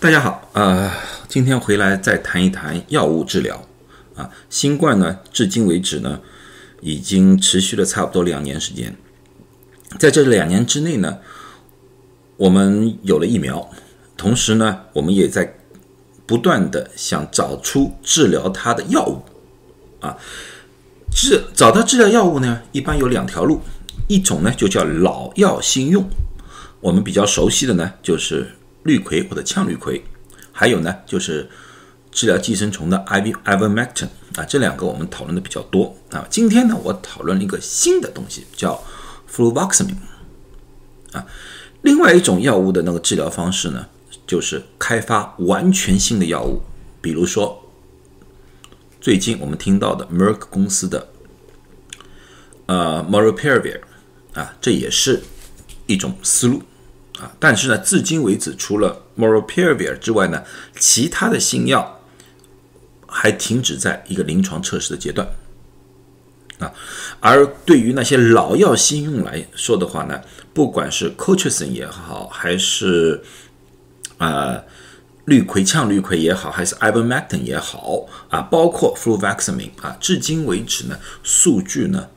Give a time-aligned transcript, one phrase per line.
[0.00, 0.90] 大家好，呃，
[1.28, 3.62] 今天回来再谈一谈药物治疗
[4.16, 4.30] 啊。
[4.48, 6.18] 新冠呢，至今为止呢，
[6.80, 8.96] 已经持续了差不多两年时间。
[9.98, 11.18] 在这两年之内呢，
[12.38, 13.68] 我们有了疫苗，
[14.16, 15.58] 同时呢，我们也在
[16.24, 19.22] 不断的想找出治疗它的药物
[20.00, 20.16] 啊。
[21.14, 23.60] 治找到治疗药物呢，一般有两条路，
[24.08, 26.08] 一种呢就叫老药新用，
[26.80, 30.00] 我们比较熟悉的呢就是氯喹或者羟氯喹，
[30.52, 31.48] 还有呢就是
[32.10, 36.26] 治疗寄生虫的 IV ivermectin 啊，这两个我们讨论的比较多啊。
[36.30, 38.82] 今天呢，我讨论了一个新的东西，叫
[39.30, 39.96] fluvoxamine
[41.12, 41.26] 啊。
[41.82, 43.86] 另外一种药物的那个治疗方式呢，
[44.26, 46.60] 就是开发完全新的药物，
[47.00, 47.58] 比如说。
[49.02, 51.08] 最近我们听到的 Merck 公司的
[52.66, 53.80] 呃 m o r a p i r a v i r
[54.38, 55.22] 啊，这也是
[55.86, 56.62] 一种思路
[57.20, 57.30] 啊。
[57.38, 60.42] 但是呢，至今为止，除了 moropivir 之外呢，
[60.78, 62.00] 其他的新药
[63.06, 65.28] 还停止在一个临床测试的阶段
[66.58, 66.72] 啊。
[67.20, 70.20] 而对于那些老药新用来说的话呢，
[70.54, 73.22] 不管是 cochrison 也好，还是
[74.18, 74.62] 啊。
[75.26, 82.08] 氯喹、羟氯喹也好，还是 ivermectin 也好啊，包括 fluvoxamine 啊，至今为止呢，数据呢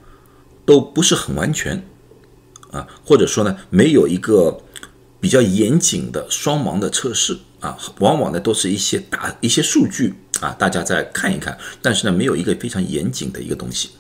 [0.66, 1.86] 都不是很完全
[2.72, 4.60] 啊，或者说呢，没有一个
[5.24, 13.92] 比较严谨的双盲的测试啊，往往呢都是一些大一些数据啊，大家再看一看，但是呢，没有一个非常严谨的一个东西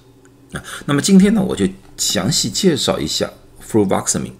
[0.51, 0.61] 啊。
[0.85, 3.31] 那么今天呢，我就详细介绍一下
[3.65, 4.33] fluvoxamine。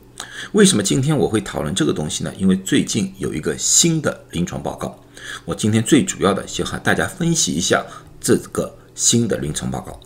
[0.51, 2.33] 为什么今天我会讨论这个东西呢？
[2.37, 4.99] 因为最近有一个新的临床报告，
[5.45, 7.81] 我今天最主要的先和大家分析一下
[8.19, 9.97] 这个新的临床报告。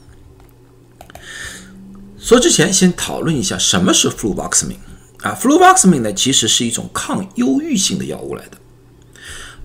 [2.20, 4.78] 说之前先讨论一下什么是 fluvoxamine
[5.21, 8.57] 啊，fluvoxamine 呢其实是一种抗忧郁性的药物来的，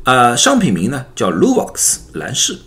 [0.05, 2.59] 呃，商品名呢叫 Luvox 蓝氏。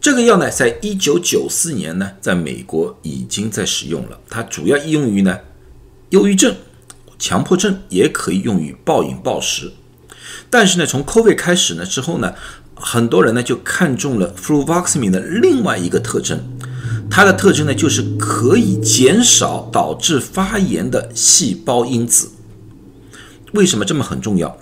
[0.00, 5.38] 这个药呢，在一九九四年呢，在美国已经在使用了，它主要应用于呢。
[6.10, 6.56] 忧郁症、
[7.20, 9.72] 强迫症也可以用于暴饮暴食，
[10.50, 12.34] 但是呢，从 COVID 开始呢之后呢，
[12.74, 16.58] 很多人呢就看中了 fluvoxamine 的另外一个特征，
[17.10, 22.30] 它的特征呢就是可以减少导致发炎的细胞因子。
[23.52, 24.56] 为什么这么很重要？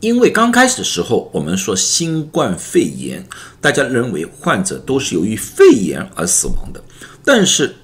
[0.00, 3.26] 因为刚开始的时候，我们说新冠肺炎，
[3.60, 6.84] 大家认为患者都是由于肺炎而死亡的，
[7.24, 7.74] 但是。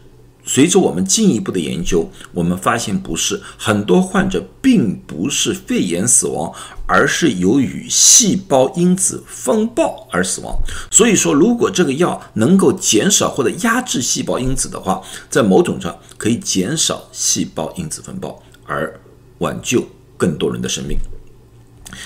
[0.49, 6.53] 随着我们进一步的研究，我们发现不是很多患者并不是肺炎死亡，
[6.87, 10.57] 而是由于细胞因子风暴而死亡。
[10.91, 19.01] 所以说，如果这个药能够减少或者压制细胞因子的话，在某种上可以减少细胞因子风暴，而
[19.39, 19.87] 挽救
[20.17, 20.97] 更多人的生命。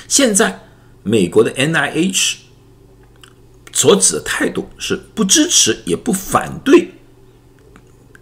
[0.08, 0.60] 现在，
[1.02, 2.36] 美国的 NIH
[3.72, 6.90] 所指的态度是不支持也不反对。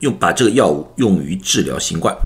[0.00, 2.16] 用把这个药物用于治疗新冠，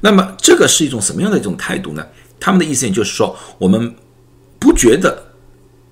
[0.00, 2.02] 那么这个是一种什么样的一种态度呢？
[2.42, 3.94] 他们的意思也就是说，我们
[4.58, 5.32] 不觉得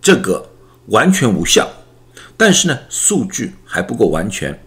[0.03, 0.50] 这个
[0.87, 1.71] 完全无效，
[2.37, 4.60] 但是呢，数据还不够完全。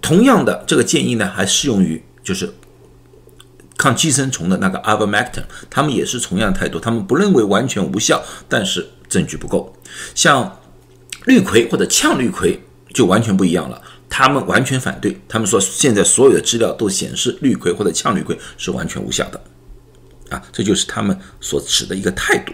[0.00, 2.54] 同样的，这个建议呢，还适用于就是
[3.76, 9.74] 抗寄生虫的那个 ivermectin，他们也是同样的态度，他们不认为完全无效，但是证据不够。
[10.14, 10.60] 像
[11.24, 12.56] 氯喹或者羟氯喹
[12.94, 13.82] 就完全不一样了。
[14.08, 19.40] 他们完全反对，他们说现在所有的资料都显示氯喹或者羟氯喹是完全无效的，
[20.32, 22.52] 啊，这就是他们所持的一个态度，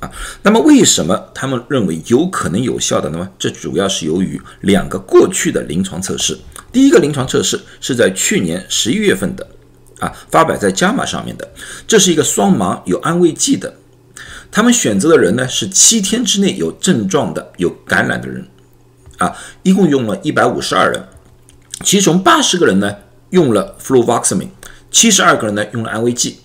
[0.00, 0.10] 啊，
[0.42, 3.08] 那么为什么他们认为有可能有效的？
[3.10, 6.36] 那么这主要是由于两个过去的临床测试，
[6.72, 9.46] 第一个临床测试是在去年十一月份的，
[10.00, 11.48] 啊，发表在《JAMA》上面的，
[11.86, 13.72] 这是一个双盲有安慰剂的，
[14.50, 18.44] 他们选择的人呢是七天之内有症状的有感染的人。
[19.18, 21.08] 啊，一共用了一百五十二人，
[21.82, 22.94] 其中八十个人呢
[23.30, 24.50] 用了 fluvoxamine，
[24.92, 26.38] 七十二个人呢用了安慰剂，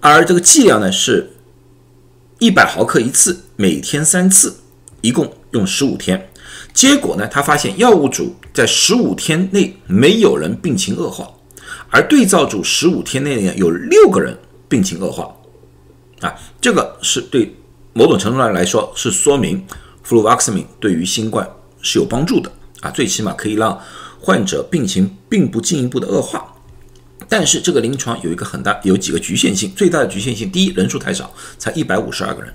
[0.00, 1.32] 而这个剂量呢是
[2.38, 4.56] 一百毫克一次，每天三次，
[5.00, 6.30] 一共用十五天。
[6.72, 11.28] 结果呢，他发现药物组在十五天内没有人病情恶化，
[11.90, 14.36] 而对照组十五天内呢有六个人
[14.68, 15.34] 病情恶化。
[16.20, 17.54] 啊，这个是对
[17.92, 19.64] 某种程度上来说是说明
[20.02, 21.48] f l u v o x m i n 对于新冠。
[21.82, 22.50] 是有帮助的
[22.80, 23.80] 啊，最起码可以让
[24.18, 26.52] 患者病情并不进一步的恶化。
[27.28, 32.52] 但是这个临床有一个很大有几个局限性，最大的局限性，第一，人数太少，才一百五十二个人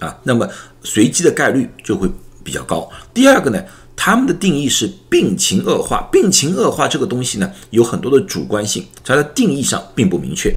[0.00, 0.48] 啊，那么
[0.82, 2.08] 随机的概率就会
[2.42, 2.90] 比较高。
[3.12, 3.62] 第二个呢，
[3.96, 10.54] 他们的定义是病情恶化，病情恶化这个东西呢，有很多的主观性，它的定义上并不明确。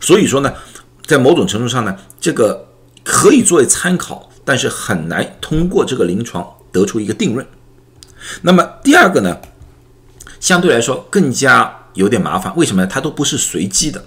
[0.00, 0.52] 所以说呢，
[1.06, 2.68] 在某种程度上呢，这个
[3.04, 7.46] 可以作为参考，但是很难通过这个临床得出一个定论。
[8.42, 9.36] 那么第二个呢，
[10.40, 12.88] 相对来说更加有点麻烦，为什么呢？
[12.90, 14.02] 它都不是随机的，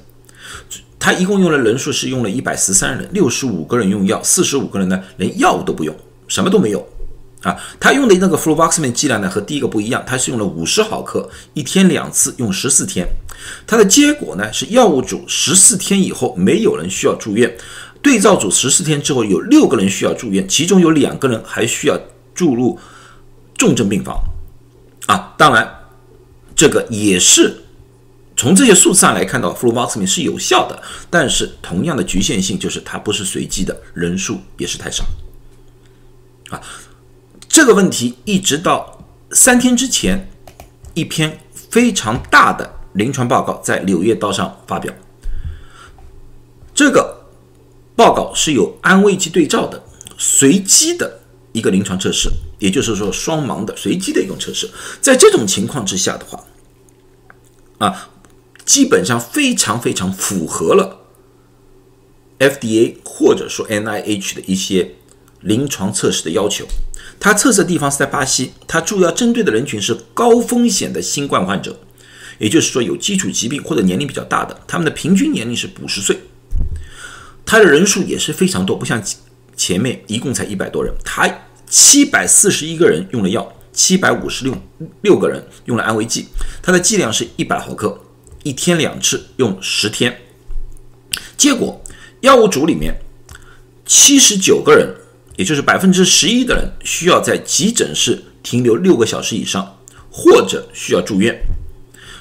[0.98, 5.94] 它一共用的人数是用了一百十三人，六十五个人用药，四十五个人呢连药物都不用，
[6.30, 6.88] 什么都没有。
[7.42, 13.06] 啊，他用的那个 fluvoxamine 剂量呢和第一个不一样，他是用了五十毫克，一天两次，用十四天。
[13.68, 17.52] 它的结果呢是药物组十四天以后没有人需要住院，
[18.02, 22.00] 对照组十四天之后有六个人需要住院，其中有两个人还需要
[22.34, 22.80] 住入
[23.58, 24.18] 重症病房。
[25.08, 25.68] 啊，当然
[26.56, 27.61] 这个也是
[28.42, 35.06] 从这些数字上来看到 f l u v o x m i n 是有效的，但是同样的局限性就是它不是随机的，人数也是太少。
[36.50, 36.60] 啊。
[37.48, 40.28] 这个问题一直到三天之前，
[40.96, 44.92] 一篇非常大的临床报告在《柳叶刀》上发表。
[46.74, 47.28] 这个
[47.96, 49.84] 报告是有安慰剂对照的
[50.18, 51.20] 随机的
[51.52, 52.28] 一个临床测试，
[52.58, 54.68] 也就是说双盲的随机的一种测试。
[55.00, 56.44] 在这种情况之下的话，
[57.78, 58.10] 啊，
[58.72, 61.02] 基本上非常非常符合了
[62.40, 64.96] FDA 或者说 NIH 的一些
[65.42, 66.66] 临床测试的要求。
[67.20, 71.82] 它测试的地方是在巴西，它主要针对的人群是高风险的新冠患者，
[72.40, 76.18] 也就是说有基础疾病或者年龄比较大的，他们的平均年龄是五十岁。
[77.46, 79.04] 它的人数也是非常多，不像
[79.58, 81.30] 前面一共才一百多人，它
[81.68, 84.56] 七百四十一个人用了药，七百五十六
[85.02, 86.28] 六个人用了安慰剂，
[86.62, 88.00] 它的剂量是一百毫克，
[88.44, 90.20] 一天两次，用十天。
[91.38, 91.82] 结果
[92.22, 92.96] 药物组里面
[93.86, 94.96] 七十九个人。
[95.38, 99.76] 也就是百分之十一的人需要在急诊室停留六个小时以上，
[100.12, 101.36] 或者需要住院。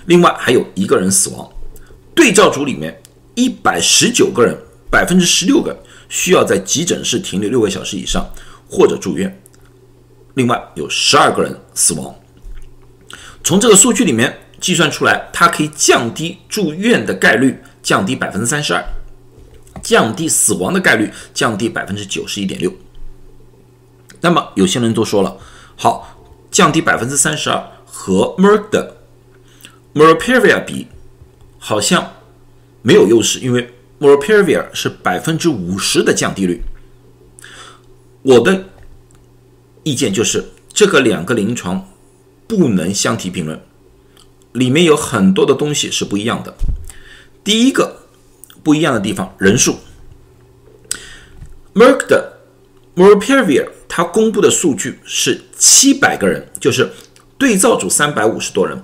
[0.07, 1.47] 另外还有一个人死亡。
[2.15, 3.03] 对照组里面
[3.35, 4.57] 一百十九个人，
[4.91, 5.77] 百分之十六个
[6.09, 8.25] 需要在急诊室停留六个小时以上，
[8.71, 9.43] 或者住院。
[10.35, 12.15] 另外有十二个人死亡。
[13.45, 18.85] 从这个数据里面计算出来，它可以降低住院的概率，降低百分之三十二，
[19.83, 22.73] 降低死亡的概率，降低百分之九十一点六。
[24.21, 25.39] 那么有些人都说了，
[25.77, 26.19] 好，
[26.51, 28.99] 降低百分之三十二和 Merck 的
[29.95, 30.87] Molnupiravir 比，
[31.59, 32.13] 好像
[32.83, 36.63] 没有优势，因为 Molnupiravir 是百分之五十的降低率。
[38.23, 38.67] 我的
[39.83, 41.89] 意见就是，这个两个临床
[42.47, 43.59] 不能相提并论，
[44.53, 46.55] 里面有很多的东西是不一样的。
[47.43, 48.03] 第一个
[48.63, 49.79] 不一样的地方，人数
[51.75, 52.39] ，Merck 的
[52.97, 53.69] Molnupiravir。
[53.93, 56.89] 他公布的数据是七百个人，就是
[57.37, 58.81] 对照组三百五十多人，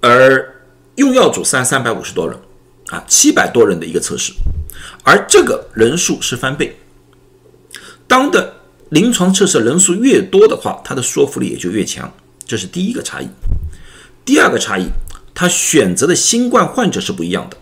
[0.00, 0.62] 而
[0.94, 2.38] 用药组三三百五十多人，
[2.90, 4.32] 啊，七百多人的一个测试，
[5.02, 6.78] 而这个人数是翻倍。
[8.06, 8.54] 当的
[8.90, 12.14] 临床测试人数越多的话，它的说服力也就越强，
[12.46, 13.28] 这是第一个差异。
[14.30, 14.86] 第二个差异，
[15.34, 17.56] 他选择的新冠患者是不一样的。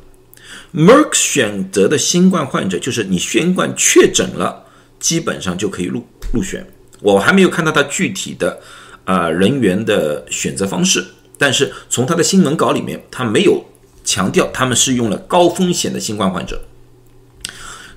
[0.75, 4.67] Merck 选择的新冠患者就是你新冠确诊了，
[5.01, 6.07] 基本上就可以入。
[6.31, 6.67] 入选，
[7.01, 8.61] 我还没有看到他具体的
[9.07, 11.03] 啊人员的选择方式，
[11.39, 13.65] 但是从他的新闻稿里面，他没有
[14.05, 16.67] 强调他们是用了高风险的新冠患者，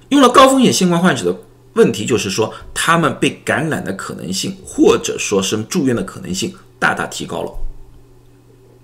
[0.08, 1.38] 用了高风险新冠患者的
[1.74, 7.51] 问题就是说，他们被感染的可能性，或者说是住院的可能性大大提高了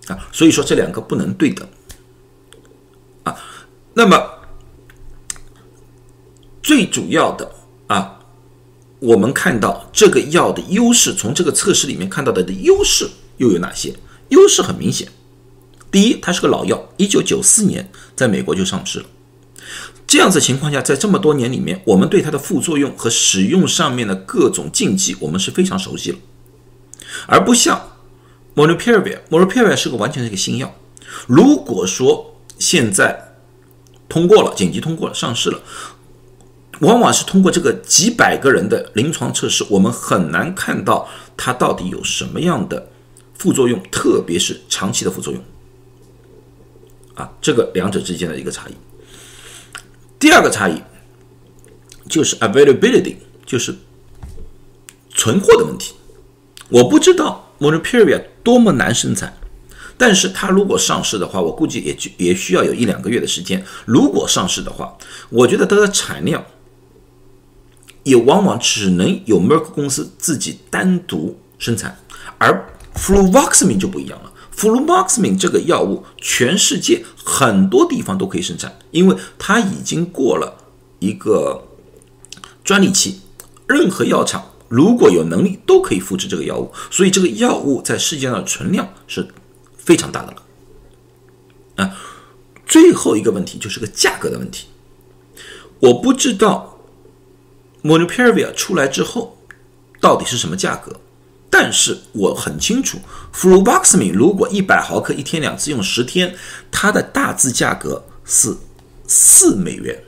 [0.08, 1.68] 啊，所以说这两个不能对等
[3.24, 3.36] 啊，
[3.94, 4.22] 那么
[6.62, 7.52] 最主要的
[7.88, 8.14] 啊。
[9.00, 13.96] 我们看到这个药的优势，从这个测试里面看到的的优势又有哪些？
[14.30, 15.08] 优势很明显，
[15.92, 19.06] 第一，它是个老药，一九九四年在美国就上市了。
[20.08, 26.18] 这样子情况下，在这么多年里面，我们对它的副作用和使用上面的各种禁忌，我们是非常熟悉了，
[27.28, 27.80] 而不像
[28.58, 30.74] Monupirvir，Monupirvir 是个完全是一个新药。
[31.28, 33.36] 如果说现在
[34.10, 35.62] 通过了，紧急通过了，上市了。
[36.80, 42.90] 往往是通过这个几百个人的临床测试，我们很难看到它到底有什么样的
[43.36, 45.44] 副作用，特别是长期的副作用。
[47.14, 48.74] 啊，这个两者之间的一个差异。
[50.18, 50.82] 第二个差异
[52.10, 53.76] 就是 availability，就是
[55.14, 55.94] 存货的问题。
[56.70, 59.34] 我不知道 Molnupiravir 多么难生产，
[59.98, 63.62] 但是它如果上市的话，我估计也就也需要有一两个月的时间。
[63.86, 64.98] 如果上市的话，
[65.30, 66.46] 我觉得它的产量。
[68.04, 72.00] 也往往只能有 Merck 公司自己单独生产，
[72.38, 74.32] 而 Fluvoxamine 就不一样了。
[74.56, 80.56] Fluvoxamine 这个药物，全世界很多地方都可以生产，因为它已经过了
[81.00, 81.68] 一个
[82.64, 83.20] 专利期，
[83.68, 89.28] 任何药厂如果有能力都可以复制这个药物，所以这个药物在世界上的存量是
[89.78, 90.44] 非常大的了。
[91.78, 91.96] 啊，
[92.66, 94.68] 最后一个问题就是个价格的问题，
[95.80, 96.80] 我不知道
[97.84, 99.38] Molnupiravir 出来之后
[100.02, 101.00] 到底是什么价格。
[101.50, 103.00] 但是我很清楚
[103.32, 106.36] f l u v o x m i 如果一百毫克一天两次用十天，
[106.70, 108.56] 它的大致价格是
[109.08, 110.04] 四美元。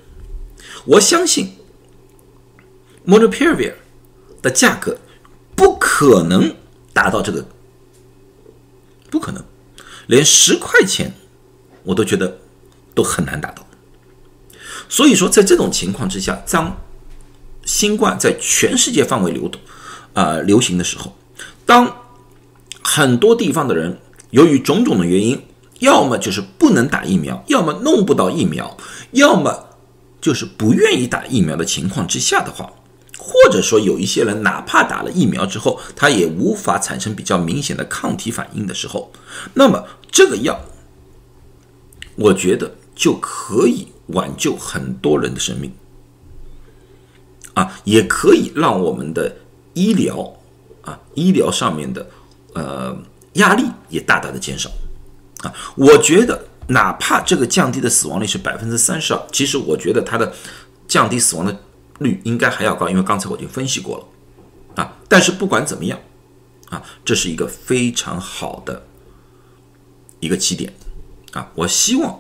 [0.86, 1.54] 我相信
[3.08, 3.74] Molnupiravir
[4.42, 4.98] 的价格
[5.56, 6.56] 不可能
[6.94, 7.46] 达到这个，
[9.10, 9.44] 不可能，
[10.08, 11.14] 连十块钱
[11.84, 12.38] 我都觉得
[12.94, 13.66] 都很难达到。
[14.88, 16.76] 所以说，在这种情况之下，当
[17.66, 19.62] 新冠在全世界范围流动
[20.14, 21.16] 啊流行的时候，
[21.66, 21.96] 当
[22.82, 24.00] 很多地方的人
[24.32, 25.40] 由于种种的原因，
[25.80, 28.76] 要么就是不能打疫苗，要么弄不到疫苗，
[29.12, 29.68] 要么
[30.20, 32.72] 就是不愿意打疫苗的情况之下的话，
[33.20, 39.12] 或者说有一些人哪怕打了疫苗之后，他也无法产生比较明显的抗体反应的时候，
[39.54, 40.60] 那么这个药，
[42.16, 45.72] 我觉得就可以挽救很多人的生命，
[47.54, 49.36] 啊，也可以让我们的
[49.76, 50.34] 医疗。
[50.82, 52.10] 啊，医疗上面的
[52.54, 52.98] 呃
[53.34, 54.72] 压力也大大的减少
[55.42, 55.54] 啊。
[55.76, 60.34] 我觉得哪怕这个降低的死亡率是百分之三十二，其实我觉得它的
[60.88, 61.56] 降低死亡的
[62.00, 64.98] 率应该还要高，因为刚才我已经分析过了啊。
[65.08, 66.00] 但是不管怎么样
[66.70, 68.86] 啊，这是一个非常好的
[70.20, 70.74] 一个起点
[71.34, 71.52] 啊。
[71.56, 72.20] 我希望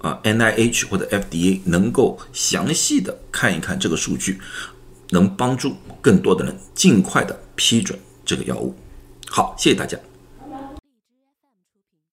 [0.00, 4.40] 啊，N I H 或者 F D A 能够详细的看一看这个数据，
[5.10, 7.98] 能帮助更多的人尽快的批准。
[8.24, 8.74] 这个药物，
[9.28, 9.98] 好，谢谢大家。